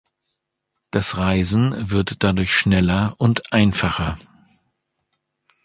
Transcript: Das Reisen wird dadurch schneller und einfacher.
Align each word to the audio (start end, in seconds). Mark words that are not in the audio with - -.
Das 0.89 1.17
Reisen 1.17 1.91
wird 1.91 2.23
dadurch 2.23 2.51
schneller 2.51 3.13
und 3.19 3.53
einfacher. 3.53 4.17